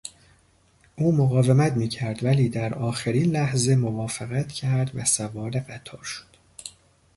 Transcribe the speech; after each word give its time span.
او 0.95 1.11
مقاومت 1.11 1.73
میکرد 1.73 2.23
ولی 2.23 2.49
در 2.49 2.73
آخرین 2.73 3.31
لحظه 3.31 3.75
موافقت 3.75 4.51
کرد 4.51 4.91
و 4.93 5.05
سوار 5.05 5.51
قطار 5.59 6.03
شد. 6.03 6.37